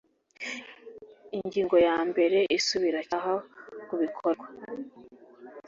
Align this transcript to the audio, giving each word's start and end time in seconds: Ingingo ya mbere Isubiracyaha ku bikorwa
Ingingo 1.37 1.75
ya 1.87 1.97
mbere 2.09 2.37
Isubiracyaha 2.57 3.33
ku 3.87 3.93
bikorwa 4.01 4.45